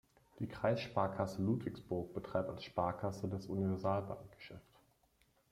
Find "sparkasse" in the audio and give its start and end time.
2.63-3.27